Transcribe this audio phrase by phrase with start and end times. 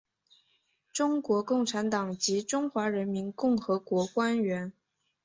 [0.91, 4.73] 中国共产党及中华人民共和国官员。